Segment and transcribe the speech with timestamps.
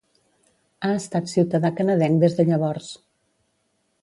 [0.87, 2.93] Ha estat ciutadà canadenc des de llavors.